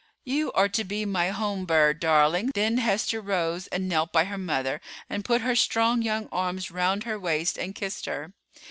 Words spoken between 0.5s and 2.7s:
are to be my home bird, darling."